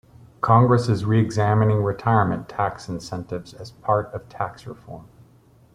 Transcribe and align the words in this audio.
Congress 0.41 0.89
is 0.89 1.03
reexamining 1.03 1.85
retirement 1.85 2.49
tax 2.49 2.89
incentives 2.89 3.53
as 3.53 3.69
part 3.69 4.07
of 4.15 4.27
tax 4.29 4.65
reform. 4.65 5.05